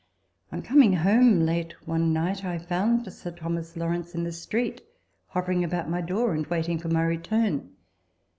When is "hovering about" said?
5.27-5.91